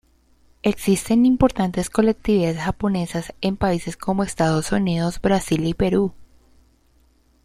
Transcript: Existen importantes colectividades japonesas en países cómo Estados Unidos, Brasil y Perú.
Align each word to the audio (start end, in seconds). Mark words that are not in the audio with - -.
Existen 0.63 1.27
importantes 1.27 1.91
colectividades 1.91 2.57
japonesas 2.63 3.35
en 3.41 3.55
países 3.55 3.97
cómo 3.97 4.23
Estados 4.23 4.71
Unidos, 4.71 5.21
Brasil 5.21 5.63
y 5.67 5.75
Perú. 5.75 6.11